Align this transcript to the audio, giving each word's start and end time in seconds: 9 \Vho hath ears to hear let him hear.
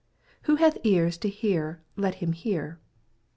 9 0.47 0.57
\Vho 0.57 0.59
hath 0.59 0.77
ears 0.83 1.15
to 1.15 1.29
hear 1.29 1.83
let 1.95 2.15
him 2.15 2.31
hear. 2.33 2.79